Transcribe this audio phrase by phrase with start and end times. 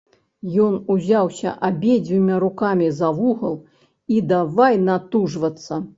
[0.63, 3.55] Ён узяўся абедзвюма рукамі за вугал
[4.17, 5.83] і давай натужвацца.